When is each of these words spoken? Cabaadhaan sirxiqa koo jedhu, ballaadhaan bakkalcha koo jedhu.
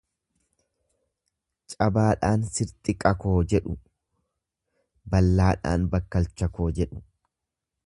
Cabaadhaan 1.73 2.47
sirxiqa 2.55 3.13
koo 3.25 3.35
jedhu, 3.53 3.77
ballaadhaan 5.13 5.89
bakkalcha 5.95 6.51
koo 6.57 6.71
jedhu. 6.81 7.07